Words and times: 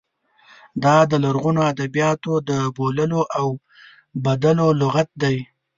دا 0.83 0.95
د 1.11 1.13
لرغونو 1.23 1.61
ادبیاتو 1.71 2.33
د 2.49 2.51
بوللو 2.75 3.21
او 3.37 3.47
بدلو 4.25 4.67
لغت 4.81 5.09
دی. 5.21 5.37